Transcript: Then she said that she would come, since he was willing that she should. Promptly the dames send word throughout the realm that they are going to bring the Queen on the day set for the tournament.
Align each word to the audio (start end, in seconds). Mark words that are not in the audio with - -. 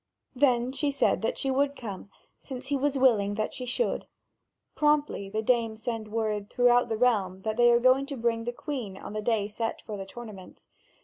Then 0.33 0.71
she 0.71 0.89
said 0.89 1.21
that 1.21 1.37
she 1.37 1.51
would 1.51 1.75
come, 1.75 2.09
since 2.39 2.69
he 2.69 2.75
was 2.75 2.97
willing 2.97 3.35
that 3.35 3.53
she 3.53 3.67
should. 3.67 4.07
Promptly 4.73 5.29
the 5.29 5.43
dames 5.43 5.83
send 5.83 6.07
word 6.07 6.49
throughout 6.49 6.89
the 6.89 6.97
realm 6.97 7.43
that 7.43 7.55
they 7.55 7.69
are 7.71 7.79
going 7.79 8.07
to 8.07 8.17
bring 8.17 8.45
the 8.45 8.51
Queen 8.51 8.97
on 8.97 9.13
the 9.13 9.21
day 9.21 9.47
set 9.47 9.83
for 9.85 9.97
the 9.97 10.07
tournament. 10.07 10.65